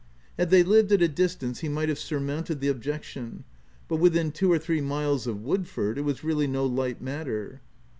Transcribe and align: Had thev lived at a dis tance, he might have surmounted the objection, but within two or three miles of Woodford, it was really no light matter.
Had 0.35 0.49
thev 0.49 0.67
lived 0.67 0.91
at 0.91 1.03
a 1.03 1.07
dis 1.07 1.35
tance, 1.35 1.59
he 1.59 1.69
might 1.69 1.87
have 1.87 1.99
surmounted 1.99 2.59
the 2.59 2.69
objection, 2.69 3.43
but 3.87 3.97
within 3.97 4.31
two 4.31 4.51
or 4.51 4.57
three 4.57 4.81
miles 4.81 5.27
of 5.27 5.43
Woodford, 5.43 5.99
it 5.99 6.01
was 6.01 6.23
really 6.23 6.47
no 6.47 6.65
light 6.65 7.03
matter. 7.03 7.61